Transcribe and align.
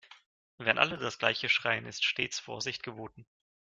Wenn 0.57 0.79
alle 0.79 0.97
das 0.97 1.19
gleiche 1.19 1.47
schreien, 1.47 1.85
ist 1.85 2.03
stets 2.03 2.39
Vorsicht 2.39 2.81
geboten. 2.81 3.27